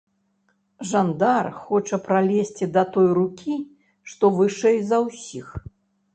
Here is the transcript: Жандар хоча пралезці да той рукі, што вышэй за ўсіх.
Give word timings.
Жандар 0.91 1.49
хоча 1.65 1.99
пралезці 2.07 2.69
да 2.79 2.83
той 2.97 3.07
рукі, 3.19 3.55
што 4.15 4.33
вышэй 4.41 4.83
за 4.95 5.05
ўсіх. 5.07 5.47